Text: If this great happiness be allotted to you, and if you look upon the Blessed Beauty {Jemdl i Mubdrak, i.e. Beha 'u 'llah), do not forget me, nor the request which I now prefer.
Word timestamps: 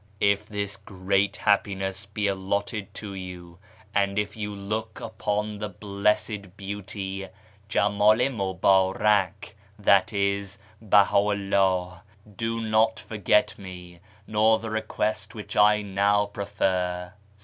If 0.19 0.47
this 0.47 0.77
great 0.77 1.35
happiness 1.35 2.07
be 2.07 2.25
allotted 2.25 2.91
to 2.95 3.13
you, 3.13 3.59
and 3.93 4.17
if 4.17 4.35
you 4.35 4.55
look 4.55 4.99
upon 4.99 5.59
the 5.59 5.69
Blessed 5.69 6.57
Beauty 6.57 7.27
{Jemdl 7.69 8.25
i 8.25 8.29
Mubdrak, 8.29 9.53
i.e. 9.85 10.45
Beha 10.81 11.15
'u 11.15 11.35
'llah), 11.35 12.01
do 12.35 12.59
not 12.61 12.99
forget 12.99 13.55
me, 13.59 13.99
nor 14.25 14.57
the 14.57 14.71
request 14.71 15.35
which 15.35 15.55
I 15.55 15.83
now 15.83 16.25
prefer. 16.25 17.13